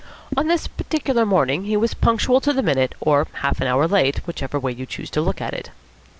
[0.35, 4.25] On this particular morning he was punctual to the minute, or half an hour late,
[4.25, 5.69] whichever way you choose to look at it.